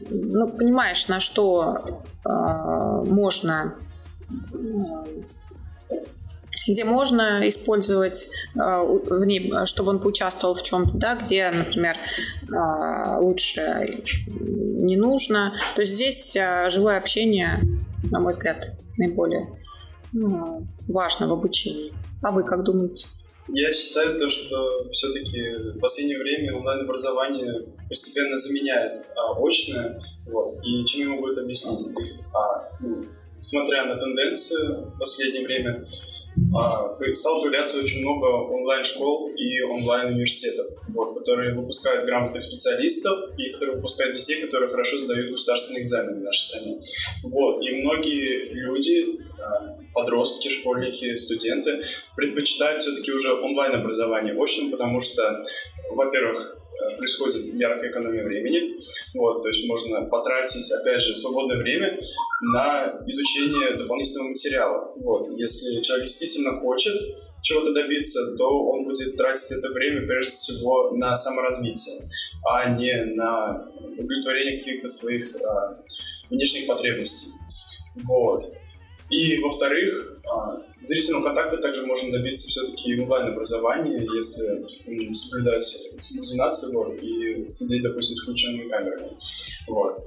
ну, 0.08 0.48
понимаешь, 0.52 1.08
на 1.08 1.20
что 1.20 2.02
можно 2.24 3.76
где 6.68 6.84
можно 6.84 7.48
использовать, 7.48 8.28
чтобы 9.64 9.90
он 9.90 9.98
поучаствовал 9.98 10.54
в 10.54 10.62
чем-то, 10.62 10.96
да, 10.98 11.16
где, 11.16 11.50
например, 11.50 11.96
лучше 13.18 14.02
не 14.22 14.96
нужно. 14.96 15.54
То 15.74 15.80
есть 15.80 15.94
здесь 15.94 16.32
живое 16.32 16.98
общение, 16.98 17.60
на 18.10 18.20
мой 18.20 18.34
взгляд, 18.34 18.78
наиболее 18.98 19.48
ну, 20.12 20.66
важно 20.88 21.28
в 21.28 21.32
обучении. 21.32 21.92
А 22.22 22.30
вы 22.30 22.42
как 22.42 22.64
думаете? 22.64 23.06
Я 23.48 23.72
считаю 23.72 24.18
то, 24.18 24.28
что 24.28 24.88
все-таки 24.92 25.74
в 25.74 25.80
последнее 25.80 26.18
время 26.18 26.56
онлайн-образование 26.56 27.66
постепенно 27.88 28.36
заменяет 28.36 28.98
а, 29.16 29.32
очное. 29.32 30.00
Вот. 30.26 30.58
И 30.64 30.84
чем 30.86 31.00
я 31.00 31.08
могу 31.08 31.28
это 31.28 31.40
объяснить? 31.40 31.86
А, 32.32 32.68
ну, 32.80 33.02
смотря 33.40 33.86
на 33.86 33.96
тенденцию 33.96 34.92
в 34.94 34.98
последнее 34.98 35.44
время, 35.44 35.84
а, 36.54 36.96
стало 37.12 37.42
появляться 37.42 37.78
очень 37.78 38.00
много 38.00 38.26
онлайн-школ 38.26 39.30
и 39.30 39.60
онлайн-университетов, 39.62 40.66
вот, 40.88 41.18
которые 41.18 41.52
выпускают 41.52 42.04
грамотных 42.04 42.44
специалистов 42.44 43.36
и 43.36 43.50
которые 43.50 43.76
выпускают 43.76 44.16
детей, 44.16 44.40
которые 44.42 44.70
хорошо 44.70 44.98
сдают 44.98 45.30
государственные 45.30 45.82
экзамены 45.82 46.20
в 46.20 46.24
нашей 46.24 46.48
стране. 46.48 46.78
Вот, 47.24 47.60
и 47.62 47.82
многие 47.82 48.52
люди, 48.54 49.20
подростки, 50.00 50.48
школьники, 50.48 51.14
студенты 51.16 51.84
предпочитают 52.16 52.82
все-таки 52.82 53.12
уже 53.12 53.32
онлайн-образование 53.32 54.34
очным, 54.34 54.70
потому 54.70 55.00
что, 55.00 55.42
во-первых, 55.90 56.60
Э, 56.80 56.96
происходит 56.96 57.46
яркая 57.46 57.90
экономия 57.90 58.24
времени. 58.24 58.76
Вот, 59.14 59.42
то 59.42 59.48
есть 59.48 59.66
можно 59.66 60.02
потратить, 60.06 60.70
опять 60.72 61.02
же, 61.02 61.14
свободное 61.14 61.58
время 61.58 61.98
на 62.40 63.00
изучение 63.06 63.76
дополнительного 63.76 64.28
материала. 64.28 64.92
Вот, 64.96 65.26
если 65.36 65.82
человек 65.82 66.06
действительно 66.06 66.52
хочет 66.52 66.94
чего-то 67.42 67.72
добиться, 67.72 68.36
то 68.36 68.48
он 68.48 68.84
будет 68.84 69.16
тратить 69.16 69.50
это 69.52 69.68
время 69.72 70.06
прежде 70.06 70.30
всего 70.30 70.90
на 70.96 71.14
саморазвитие, 71.14 72.08
а 72.44 72.70
не 72.70 73.04
на 73.14 73.66
удовлетворение 73.98 74.58
каких-то 74.58 74.88
своих 74.88 75.34
а, 75.42 75.82
внешних 76.30 76.66
потребностей. 76.66 77.28
Вот. 78.04 78.42
И, 79.10 79.38
во-вторых, 79.38 80.20
а, 80.24 80.62
зрительного 80.82 81.24
контакта 81.24 81.58
также 81.58 81.84
можно 81.84 82.12
добиться 82.12 82.48
все-таки 82.48 82.94
в 82.94 83.02
онлайн-образовании, 83.02 84.02
если 84.16 85.12
соблюдать 85.12 85.64
субординацию 85.98 86.72
вот, 86.72 86.92
и 87.02 87.46
сидеть, 87.48 87.82
допустим, 87.82 88.16
с 88.16 88.22
включенными 88.22 88.68
камерами. 88.68 89.10
Вот. 89.66 90.06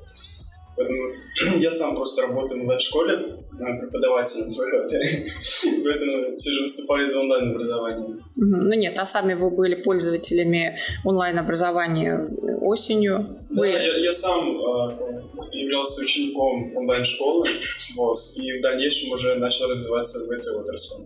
Поэтому 0.75 1.59
я 1.59 1.71
сам 1.71 1.95
просто 1.95 2.23
работаю 2.23 2.59
в 2.59 2.63
онлайн-школе 2.63 3.13
э, 3.13 3.79
преподавателем, 3.79 4.53
поэтому 5.83 6.35
все 6.35 6.51
же 6.51 6.61
выступаю 6.61 7.07
за 7.07 7.19
онлайн-образование. 7.19 8.17
Ну 8.35 8.73
нет, 8.73 8.97
а 8.97 9.05
сами 9.05 9.33
вы 9.35 9.51
были 9.51 9.75
пользователями 9.75 10.79
онлайн-образования 11.05 12.29
осенью? 12.61 13.27
Да, 13.49 13.65
я, 13.65 13.97
я 13.97 14.11
сам 14.11 14.49
э, 14.49 15.21
являлся 15.51 16.01
учеником 16.01 16.75
онлайн-школы, 16.75 17.47
вот, 17.95 18.17
и 18.37 18.57
в 18.57 18.61
дальнейшем 18.61 19.11
уже 19.11 19.35
начал 19.35 19.69
развиваться 19.69 20.19
в 20.27 20.31
этой 20.31 20.55
отрасли, 20.55 21.05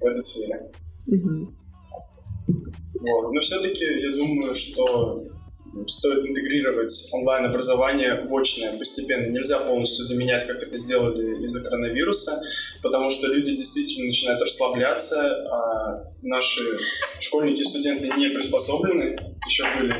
в 0.00 0.04
этой 0.04 0.20
сфере. 0.20 0.70
Угу. 1.06 1.54
Вот. 3.00 3.32
Но 3.32 3.40
все-таки 3.40 3.84
я 3.84 4.16
думаю, 4.16 4.54
что 4.54 5.24
стоит 5.86 6.24
интегрировать 6.24 7.08
онлайн-образование 7.12 8.24
в 8.28 8.36
очное 8.36 8.76
постепенно. 8.76 9.30
Нельзя 9.30 9.58
полностью 9.60 10.04
заменять, 10.04 10.46
как 10.46 10.62
это 10.62 10.76
сделали 10.78 11.44
из-за 11.44 11.62
коронавируса, 11.62 12.40
потому 12.82 13.10
что 13.10 13.26
люди 13.28 13.52
действительно 13.52 14.06
начинают 14.06 14.42
расслабляться, 14.42 15.20
а 15.50 16.12
наши 16.22 16.62
школьники 17.20 17.60
и 17.60 17.64
студенты 17.64 18.08
не 18.16 18.30
приспособлены 18.30 19.16
еще 19.46 19.64
были 19.78 19.94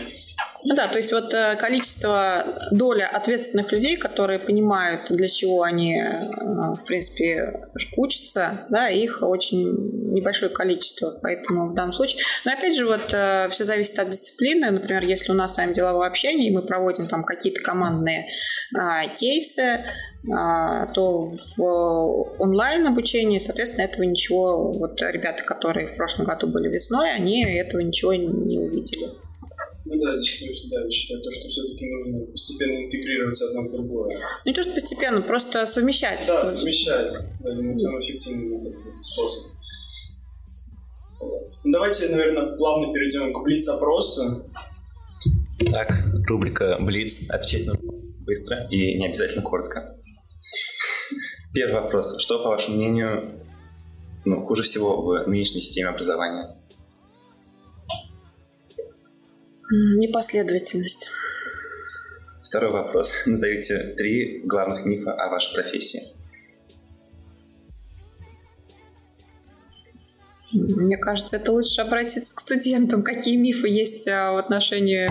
ну 0.68 0.74
да, 0.74 0.86
то 0.86 0.98
есть 0.98 1.12
вот 1.12 1.32
э, 1.32 1.56
количество, 1.56 2.58
доля 2.70 3.08
ответственных 3.08 3.72
людей, 3.72 3.96
которые 3.96 4.38
понимают, 4.38 5.06
для 5.08 5.26
чего 5.26 5.62
они, 5.62 5.98
э, 5.98 6.28
в 6.74 6.84
принципе, 6.84 7.70
учатся, 7.96 8.66
да, 8.68 8.90
их 8.90 9.22
очень 9.22 10.12
небольшое 10.12 10.52
количество, 10.52 11.18
поэтому 11.22 11.70
в 11.70 11.74
данном 11.74 11.94
случае. 11.94 12.20
Но 12.44 12.52
опять 12.52 12.76
же, 12.76 12.84
вот 12.84 13.14
э, 13.14 13.48
все 13.48 13.64
зависит 13.64 13.98
от 13.98 14.10
дисциплины. 14.10 14.70
Например, 14.70 15.02
если 15.04 15.32
у 15.32 15.34
нас 15.34 15.54
с 15.54 15.56
вами 15.56 15.72
деловое 15.72 16.06
общение, 16.06 16.50
и 16.50 16.54
мы 16.54 16.60
проводим 16.60 17.06
там 17.06 17.24
какие-то 17.24 17.62
командные 17.62 18.28
а, 18.76 19.06
кейсы, 19.06 19.86
а, 20.30 20.86
то 20.88 21.30
в 21.56 21.62
онлайн 22.40 22.86
обучении, 22.86 23.38
соответственно, 23.38 23.86
этого 23.86 24.02
ничего, 24.02 24.70
вот 24.72 25.00
ребята, 25.00 25.44
которые 25.44 25.86
в 25.86 25.96
прошлом 25.96 26.26
году 26.26 26.46
были 26.46 26.68
весной, 26.68 27.14
они 27.14 27.42
этого 27.42 27.80
ничего 27.80 28.12
не 28.12 28.58
увидели. 28.58 29.27
Ну 29.90 29.96
да, 29.96 30.10
да, 30.10 30.84
я 30.84 30.90
считаю, 30.90 31.22
то, 31.22 31.32
что 31.32 31.48
все-таки 31.48 31.86
нужно 31.86 32.26
постепенно 32.26 32.84
интегрировать 32.84 33.40
одно 33.40 33.62
в 33.62 33.72
другое. 33.72 34.10
Не 34.44 34.52
то, 34.52 34.62
что 34.62 34.74
постепенно, 34.74 35.22
просто 35.22 35.64
совмещать. 35.66 36.24
Да, 36.26 36.44
совмещать. 36.44 37.10
Да, 37.40 37.54
думаю, 37.54 37.78
самый 37.78 38.02
эффективный 38.02 38.60
способ. 38.96 39.44
Ну, 41.64 41.72
давайте, 41.72 42.08
наверное, 42.08 42.54
плавно 42.56 42.92
перейдем 42.92 43.32
к 43.32 43.42
Блиц-опросу. 43.42 44.50
Так, 45.70 45.90
рубрика 46.28 46.76
Блиц. 46.80 47.30
Отвечать 47.30 47.66
нужно 47.66 47.90
быстро 48.26 48.68
и 48.70 48.98
не 48.98 49.06
обязательно 49.06 49.42
коротко. 49.42 49.96
Первый 51.54 51.80
вопрос. 51.80 52.20
Что, 52.20 52.42
по 52.42 52.50
вашему 52.50 52.76
мнению, 52.76 53.42
ну, 54.26 54.44
хуже 54.44 54.62
всего 54.64 55.00
в 55.00 55.26
нынешней 55.26 55.62
системе 55.62 55.88
образования? 55.88 56.57
Непоследовательность. 59.70 61.08
Второй 62.42 62.70
вопрос. 62.70 63.12
Назовите 63.26 63.94
три 63.96 64.40
главных 64.44 64.84
мифа 64.86 65.12
о 65.12 65.28
вашей 65.28 65.54
профессии. 65.54 66.02
Мне 70.54 70.96
кажется, 70.96 71.36
это 71.36 71.52
лучше 71.52 71.82
обратиться 71.82 72.34
к 72.34 72.40
студентам. 72.40 73.02
Какие 73.02 73.36
мифы 73.36 73.68
есть 73.68 74.08
а, 74.08 74.32
в 74.32 74.38
отношении 74.38 75.10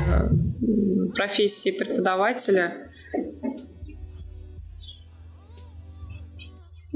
профессии 1.13 1.69
преподавателя? 1.69 2.89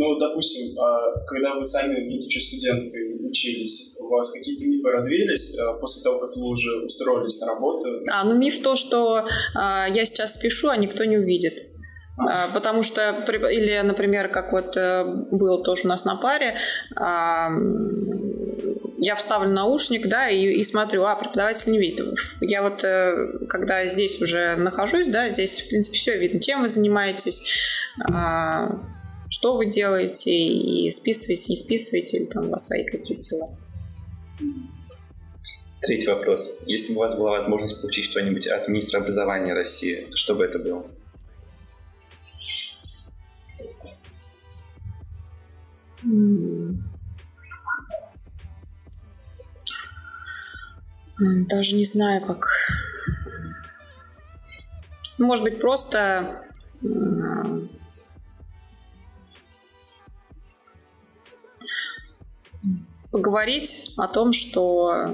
Ну, 0.01 0.17
допустим, 0.17 0.75
а, 0.79 1.19
когда 1.27 1.53
вы 1.53 1.63
сами, 1.63 2.09
будучи 2.09 2.39
студенткой, 2.39 3.23
учились, 3.23 3.95
у 3.99 4.07
вас 4.07 4.31
какие-то 4.31 4.65
мифы 4.65 4.89
развеялись 4.89 5.55
а, 5.59 5.73
после 5.73 6.01
того, 6.01 6.17
как 6.17 6.35
вы 6.35 6.47
уже 6.47 6.83
устроились 6.83 7.39
на 7.39 7.47
работу? 7.49 7.87
А, 8.09 8.23
ну 8.23 8.35
миф 8.35 8.63
то, 8.63 8.75
что 8.75 9.27
а, 9.53 9.87
я 9.87 10.05
сейчас 10.05 10.37
пишу, 10.37 10.69
а 10.69 10.77
никто 10.77 11.03
не 11.05 11.17
увидит. 11.17 11.67
Потому 12.53 12.83
что, 12.83 13.25
или, 13.49 13.79
например, 13.81 14.27
как 14.27 14.51
вот 14.51 14.77
э, 14.77 15.05
было 15.31 15.63
тоже 15.63 15.83
у 15.85 15.87
нас 15.87 16.05
на 16.05 16.17
паре, 16.17 16.55
я 19.01 19.15
вставлю 19.15 19.49
наушник, 19.49 20.07
да, 20.07 20.29
и, 20.29 20.43
и 20.43 20.63
смотрю, 20.63 21.03
а, 21.05 21.15
преподаватель 21.15 21.71
не 21.71 21.79
видит. 21.79 22.05
Я 22.41 22.61
вот, 22.61 22.83
э, 22.83 23.47
когда 23.49 23.87
здесь 23.87 24.21
уже 24.21 24.55
нахожусь, 24.57 25.07
да, 25.07 25.29
здесь, 25.29 25.61
в 25.61 25.69
принципе, 25.69 25.97
все 25.97 26.17
видно, 26.19 26.39
чем 26.39 26.61
вы 26.61 26.69
занимаетесь, 26.69 27.41
что 29.41 29.57
вы 29.57 29.65
делаете, 29.65 30.31
и 30.31 30.91
списываете, 30.91 31.45
не 31.49 31.55
списываете, 31.55 32.17
или 32.17 32.25
там 32.25 32.45
у 32.45 32.51
вас 32.51 32.67
свои 32.67 32.85
какие-то 32.85 33.27
дела. 33.27 33.57
Третий 35.81 36.05
вопрос. 36.09 36.59
Если 36.67 36.93
бы 36.93 36.99
у 36.99 37.01
вас 37.01 37.15
была 37.15 37.31
возможность 37.39 37.81
получить 37.81 38.05
что-нибудь 38.05 38.45
от 38.45 38.67
министра 38.67 38.99
образования 38.99 39.55
России, 39.55 40.05
что 40.13 40.35
бы 40.35 40.45
это 40.45 40.59
было? 40.59 40.85
Даже 51.17 51.75
не 51.75 51.85
знаю, 51.85 52.21
как... 52.21 52.47
Может 55.17 55.43
быть, 55.43 55.59
просто 55.59 56.45
поговорить 63.11 63.93
о 63.97 64.07
том, 64.07 64.31
что 64.31 65.07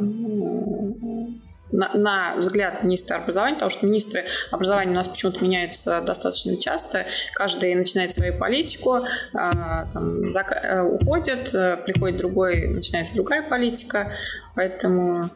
на, 1.71 1.93
на 1.93 2.35
взгляд 2.37 2.83
министра 2.83 3.15
образования, 3.17 3.55
потому 3.55 3.71
что 3.71 3.85
министры 3.85 4.25
образования 4.51 4.91
у 4.91 4.95
нас 4.95 5.07
почему-то 5.07 5.43
меняются 5.43 6.01
достаточно 6.01 6.57
часто, 6.57 7.05
каждый 7.33 7.75
начинает 7.75 8.13
свою 8.13 8.37
политику, 8.37 8.99
а, 9.33 9.85
там. 9.93 10.29
Э, 10.29 10.81
уходит, 10.81 11.53
э, 11.53 11.77
приходит 11.77 12.17
другой, 12.17 12.67
начинается 12.67 13.15
другая 13.15 13.41
политика, 13.41 14.13
поэтому 14.55 15.29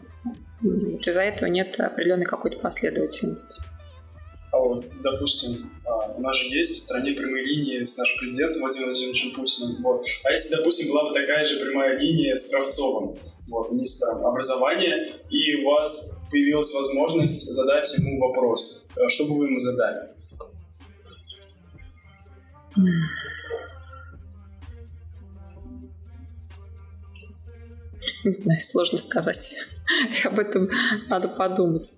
из-за 0.61 1.21
этого 1.21 1.49
нет 1.49 1.79
определенной 1.79 2.25
какой-то 2.25 2.59
последовательности. 2.59 3.61
Допустим, 5.03 5.71
а, 5.85 6.13
у 6.17 6.21
нас 6.21 6.37
же 6.37 6.45
есть 6.55 6.75
в 6.75 6.79
стране 6.79 7.13
прямые 7.13 7.43
линии 7.43 7.83
с 7.83 7.97
нашим 7.97 8.17
президентом 8.17 8.61
Владимиром 8.61 8.89
Владимировичем 8.91 9.31
Путиным. 9.33 9.81
Вот. 9.81 10.05
А 10.23 10.31
если, 10.31 10.55
допустим, 10.55 10.89
была 10.89 11.09
бы 11.09 11.13
такая 11.13 11.45
же 11.45 11.59
прямая 11.59 11.97
линия 11.97 12.35
с 12.35 12.49
Кравцовым, 12.49 13.17
вот, 13.47 13.71
министром 13.71 14.25
образования, 14.25 15.11
и 15.29 15.55
у 15.55 15.69
вас 15.69 16.21
появилась 16.31 16.73
возможность 16.73 17.51
задать 17.51 17.93
ему 17.97 18.19
вопрос, 18.19 18.89
э, 18.95 19.07
что 19.09 19.25
бы 19.25 19.37
вы 19.37 19.47
ему 19.47 19.59
задали? 19.59 20.09
Не 28.23 28.33
знаю, 28.33 28.59
сложно 28.59 28.97
сказать. 28.97 29.53
Об 30.25 30.39
этом 30.39 30.69
надо 31.09 31.27
подумать. 31.27 31.91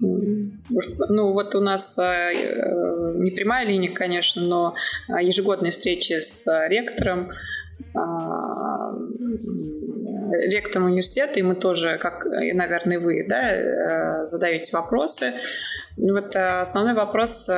Ну, 0.00 1.32
вот 1.32 1.54
у 1.54 1.60
нас 1.60 1.98
э, 1.98 3.14
не 3.16 3.30
прямая 3.30 3.66
линия, 3.66 3.92
конечно, 3.92 4.42
но 4.42 4.74
ежегодные 5.08 5.72
встречи 5.72 6.20
с 6.20 6.46
ректором, 6.68 7.30
а, 7.94 8.92
ректором 10.50 10.86
университета, 10.86 11.40
и 11.40 11.42
мы 11.42 11.54
тоже, 11.54 11.98
как, 11.98 12.26
наверное, 12.26 13.00
вы, 13.00 13.26
да, 13.28 13.52
э, 13.52 14.26
задаете 14.26 14.70
вопросы. 14.72 15.32
Вот 15.96 16.36
э, 16.36 16.60
основной 16.60 16.94
вопрос, 16.94 17.48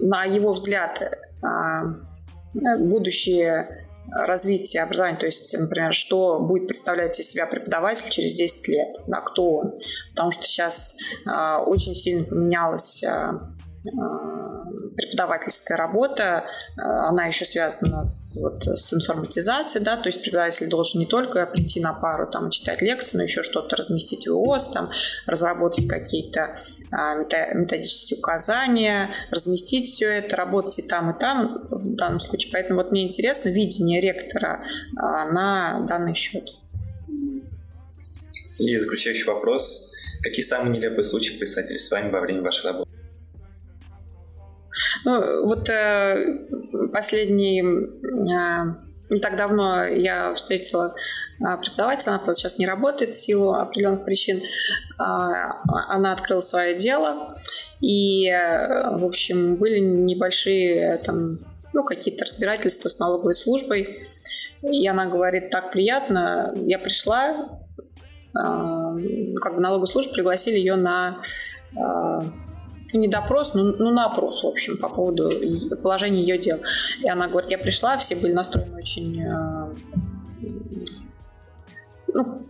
на 0.00 0.24
его 0.24 0.52
взгляд, 0.52 1.00
будущее 2.54 3.86
развития 4.14 4.82
образования, 4.82 5.18
то 5.18 5.26
есть, 5.26 5.56
например, 5.56 5.94
что 5.94 6.38
будет 6.40 6.68
представлять 6.68 7.18
из 7.18 7.30
себя 7.30 7.46
преподаватель 7.46 8.08
через 8.10 8.32
10 8.34 8.68
лет, 8.68 8.88
да, 9.06 9.20
кто 9.20 9.50
он. 9.50 9.78
Потому 10.10 10.30
что 10.30 10.44
сейчас 10.44 10.94
э, 11.26 11.56
очень 11.64 11.94
сильно 11.94 12.24
поменялось 12.24 13.02
э, 13.02 13.32
преподавательская 14.96 15.76
работа, 15.76 16.44
э, 16.76 16.80
она 16.80 17.26
еще 17.26 17.44
связана 17.44 18.04
с, 18.04 18.36
вот, 18.36 18.64
с 18.64 18.92
информатизацией, 18.92 19.84
да, 19.84 19.96
то 19.96 20.08
есть 20.08 20.22
преподаватель 20.22 20.68
должен 20.68 21.00
не 21.00 21.06
только 21.06 21.46
прийти 21.46 21.80
на 21.80 21.92
пару, 21.92 22.30
там, 22.30 22.50
читать 22.50 22.82
лекции, 22.82 23.16
но 23.16 23.22
еще 23.24 23.42
что-то 23.42 23.76
разместить 23.76 24.26
в 24.26 24.32
ООС, 24.32 24.70
там, 24.70 24.90
разработать 25.26 25.88
какие-то 25.88 26.56
а, 26.90 27.16
методические 27.16 28.18
указания, 28.18 29.10
разместить 29.30 29.90
все 29.90 30.08
это, 30.08 30.36
работать 30.36 30.78
и 30.78 30.82
там, 30.82 31.10
и 31.10 31.18
там 31.18 31.66
в 31.70 31.96
данном 31.96 32.20
случае. 32.20 32.52
Поэтому 32.52 32.82
вот 32.82 32.90
мне 32.92 33.04
интересно 33.04 33.48
видение 33.48 34.00
ректора 34.00 34.64
на 34.94 35.84
данный 35.88 36.14
счет. 36.14 36.44
И 38.58 38.76
заключающий 38.78 39.24
вопрос. 39.24 39.92
Какие 40.22 40.44
самые 40.44 40.76
нелепые 40.76 41.04
случаи 41.04 41.36
происходили 41.36 41.78
с 41.78 41.90
вами 41.90 42.10
во 42.10 42.20
время 42.20 42.42
вашей 42.42 42.66
работы? 42.66 42.91
Ну, 45.04 45.46
вот 45.46 45.68
э, 45.68 46.46
последний... 46.92 47.62
Э, 47.62 48.92
не 49.12 49.20
так 49.20 49.36
давно 49.36 49.84
я 49.84 50.32
встретила 50.34 50.94
э, 51.38 51.56
преподавателя, 51.58 52.12
она 52.12 52.18
просто 52.18 52.42
сейчас 52.42 52.58
не 52.58 52.66
работает 52.66 53.12
в 53.12 53.20
силу 53.20 53.52
определенных 53.52 54.04
причин. 54.04 54.38
Э, 54.38 54.42
она 55.88 56.12
открыла 56.12 56.40
свое 56.40 56.74
дело, 56.74 57.36
и, 57.80 58.26
э, 58.28 58.96
в 58.96 59.04
общем, 59.04 59.56
были 59.56 59.80
небольшие 59.80 60.98
там, 61.04 61.38
ну, 61.74 61.84
какие-то 61.84 62.24
разбирательства 62.24 62.88
с 62.88 62.98
налоговой 62.98 63.34
службой. 63.34 64.02
И 64.62 64.86
она 64.86 65.06
говорит, 65.06 65.50
так 65.50 65.72
приятно, 65.72 66.54
я 66.64 66.78
пришла, 66.78 67.60
э, 68.34 68.40
как 69.40 69.54
бы 69.54 69.60
налоговую 69.60 69.88
службу 69.88 70.14
пригласили 70.14 70.56
ее 70.56 70.76
на 70.76 71.20
э, 71.76 72.20
не 72.98 73.08
допрос, 73.08 73.54
ну, 73.54 73.74
ну 73.78 73.90
на 73.90 74.06
опрос, 74.06 74.42
в 74.42 74.46
общем, 74.46 74.76
по 74.76 74.88
поводу 74.88 75.30
положения 75.82 76.20
ее 76.20 76.38
дел. 76.38 76.58
И 77.00 77.08
она 77.08 77.28
говорит, 77.28 77.50
я 77.50 77.58
пришла, 77.58 77.96
все 77.96 78.16
были 78.16 78.32
настроены 78.32 78.76
очень 78.76 79.22
э, 79.22 79.74
ну, 82.08 82.46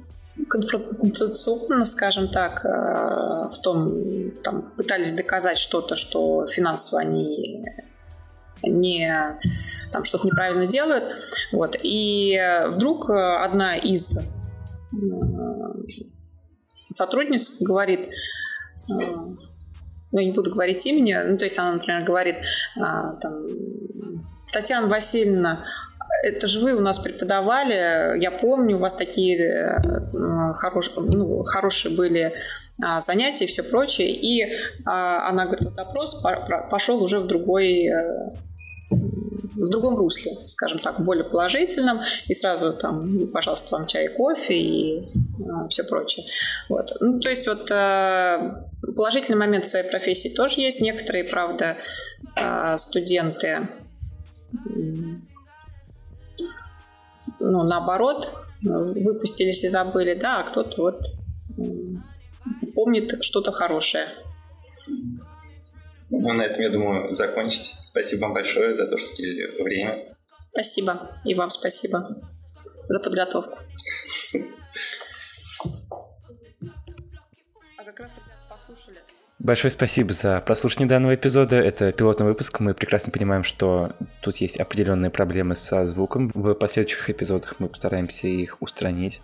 конфронтационно, 0.49 1.85
скажем 1.85 2.29
так, 2.29 2.65
э, 2.65 2.69
в 2.69 3.59
том, 3.63 4.31
там, 4.43 4.73
пытались 4.77 5.13
доказать 5.13 5.59
что-то, 5.59 5.97
что 5.97 6.47
финансово 6.47 7.01
они 7.01 7.65
не 8.63 9.39
там 9.91 10.05
что-то 10.05 10.27
неправильно 10.27 10.67
делают. 10.67 11.05
Вот. 11.53 11.77
И 11.83 12.41
вдруг 12.69 13.11
одна 13.11 13.77
из 13.77 14.17
э, 14.17 14.23
сотрудниц 16.91 17.61
говорит, 17.61 18.11
ну, 20.13 20.19
я 20.21 20.27
не 20.27 20.33
буду 20.33 20.51
говорить 20.51 20.87
имени, 20.87 21.17
ну, 21.25 21.37
то 21.37 21.45
есть 21.45 21.59
она, 21.59 21.73
например, 21.75 22.05
говорит, 22.05 22.37
а, 22.79 23.15
там, 23.15 23.47
Татьяна 24.53 24.87
Васильевна, 24.87 25.65
это 26.23 26.47
же 26.47 26.61
вы 26.61 26.75
у 26.75 26.81
нас 26.81 26.99
преподавали, 26.99 28.19
я 28.21 28.31
помню, 28.31 28.77
у 28.77 28.81
вас 28.81 28.95
такие 28.95 29.39
э, 29.39 30.53
хорош, 30.55 30.93
ну, 30.97 31.43
хорошие 31.43 31.97
были 31.97 32.35
а, 32.81 33.01
занятия 33.01 33.45
и 33.45 33.49
все 33.49 33.63
прочее. 33.63 34.11
И 34.11 34.53
а, 34.85 35.29
она 35.29 35.47
говорит, 35.47 35.65
вот 35.65 35.79
опрос 35.79 36.23
пошел 36.71 37.03
уже 37.03 37.19
в 37.19 37.27
другой 37.27 37.87
э, 37.87 38.35
в 38.91 39.69
другом 39.71 39.97
русле, 39.97 40.33
скажем 40.47 40.79
так, 40.79 41.05
более 41.05 41.25
положительном, 41.25 42.01
и 42.27 42.35
сразу 42.35 42.73
там, 42.73 43.29
пожалуйста, 43.29 43.77
вам 43.77 43.87
чай 43.87 44.07
и 44.07 44.09
кофе 44.09 44.59
и 44.59 45.01
э, 45.01 45.69
все 45.69 45.85
прочее. 45.85 46.27
Вот. 46.69 46.93
Ну, 47.01 47.21
то 47.21 47.31
есть 47.31 47.47
вот 47.47 47.71
э, 47.71 48.65
положительный 48.95 49.39
момент 49.39 49.67
в 49.67 49.71
своей 49.71 49.89
профессии 49.89 50.29
тоже 50.29 50.61
есть. 50.61 50.81
Некоторые, 50.81 51.25
правда, 51.25 51.77
э, 52.37 52.77
студенты, 52.79 53.69
ну, 57.41 57.63
наоборот, 57.65 58.31
выпустились 58.63 59.65
и 59.65 59.69
забыли, 59.69 60.15
да, 60.15 60.41
а 60.41 60.43
кто-то 60.45 60.83
вот 60.83 61.01
помнит 62.75 63.25
что-то 63.25 63.53
хорошее. 63.53 64.07
Ну, 66.11 66.33
на 66.33 66.43
этом, 66.43 66.63
я 66.63 66.71
думаю, 66.71 67.15
закончить. 67.15 67.75
Спасибо 67.81 68.23
вам 68.23 68.35
большое 68.35 68.75
за 68.75 68.87
то, 68.87 68.99
что 68.99 69.13
уделили 69.13 69.63
время. 69.63 70.17
Спасибо. 70.51 71.11
И 71.25 71.35
вам 71.35 71.51
спасибо 71.51 72.21
за 72.89 73.01
подготовку. 73.01 73.59
А 77.79 77.85
как 77.85 77.99
раз 77.99 78.13
послушали. 78.67 78.99
Большое 79.39 79.73
спасибо 79.73 80.13
за 80.13 80.41
прослушивание 80.41 80.89
данного 80.89 81.15
эпизода. 81.15 81.57
Это 81.57 81.91
пилотный 81.91 82.27
выпуск. 82.27 82.61
Мы 82.61 82.75
прекрасно 82.75 83.11
понимаем, 83.11 83.43
что 83.43 83.93
тут 84.21 84.37
есть 84.37 84.61
определенные 84.61 85.11
проблемы 85.11 85.57
со 85.57 85.85
звуком. 85.87 86.31
В 86.35 86.55
последующих 86.55 87.11
эпизодах 87.11 87.57
мы 87.59 87.69
постараемся 87.69 88.29
их 88.29 88.59
устранить. 88.61 89.21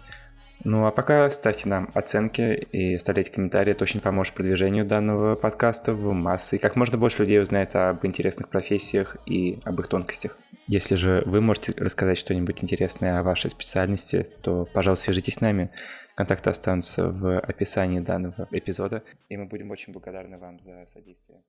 Ну 0.64 0.87
а 0.87 0.90
пока 0.90 1.31
ставьте 1.31 1.68
нам 1.68 1.88
оценки 1.94 2.66
и 2.72 2.96
оставляйте 2.96 3.31
комментарии, 3.31 3.70
это 3.70 3.85
очень 3.85 4.01
поможет 4.01 4.35
продвижению 4.35 4.85
данного 4.85 5.37
подкаста 5.37 5.92
в 5.92 6.12
массы, 6.12 6.57
и 6.57 6.59
как 6.59 6.74
можно 6.74 6.98
больше 6.98 7.22
людей 7.22 7.40
узнает 7.40 7.77
об 7.77 8.05
интересных 8.05 8.48
профессиях 8.48 9.18
и 9.24 9.61
об 9.64 9.79
их 9.79 9.87
тонкостях. 9.87 10.37
Если 10.66 10.96
же 10.96 11.22
вы 11.27 11.40
можете 11.40 11.72
рассказать 11.77 12.18
что-нибудь 12.18 12.61
интересное 12.64 13.20
о 13.20 13.22
вашей 13.22 13.51
специальности, 13.51 14.27
то, 14.42 14.64
пожалуйста, 14.72 15.05
свяжитесь 15.05 15.35
с 15.35 15.40
нами. 15.40 15.70
Контакты 16.18 16.50
останутся 16.50 17.11
в 17.11 17.38
описании 17.38 18.00
данного 18.00 18.48
эпизода, 18.50 19.04
и 19.28 19.37
мы 19.37 19.46
будем 19.46 19.70
очень 19.70 19.92
благодарны 19.92 20.37
вам 20.37 20.59
за 20.59 20.85
содействие. 20.87 21.44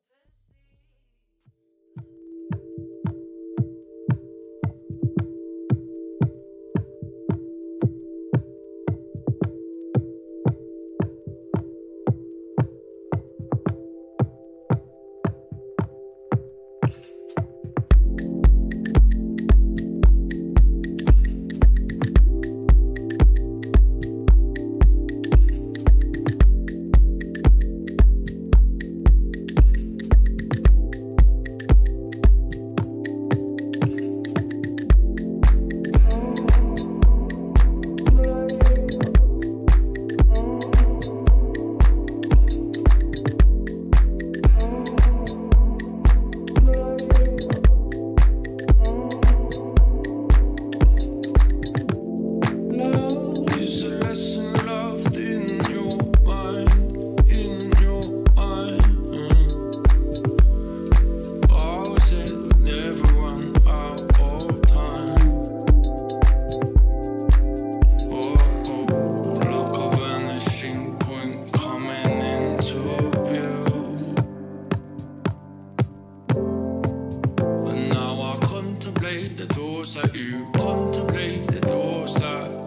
the 79.37 79.45
doors 79.53 79.93
that 79.93 80.13
you 80.15 80.49
contemplate, 80.53 81.41
the 81.47 81.59
doors 81.61 82.13
that 82.15 82.58